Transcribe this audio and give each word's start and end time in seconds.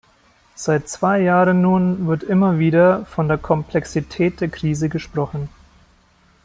Seit 0.55 0.89
zwei 0.89 1.21
Jahren 1.21 1.61
nun 1.61 2.07
wird 2.07 2.23
immer 2.23 2.57
wieder 2.57 3.05
von 3.05 3.27
der 3.27 3.37
Komplexität 3.37 4.41
der 4.41 4.49
Krise 4.49 4.89
gesprochen. 4.89 5.47